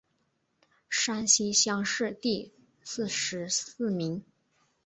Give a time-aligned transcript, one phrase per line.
[0.89, 2.51] 山西乡试第
[2.83, 4.23] 四十四名。